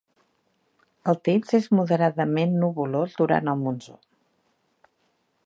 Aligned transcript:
El 1.11 1.19
temps 1.29 1.53
és 1.57 1.67
moderadament 1.81 2.57
nuvolós 2.65 3.15
durant 3.21 3.53
el 3.55 3.61
monsó. 3.67 3.99